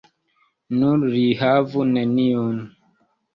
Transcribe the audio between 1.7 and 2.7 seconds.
neniun.